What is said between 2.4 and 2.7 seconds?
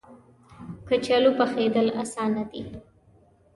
دي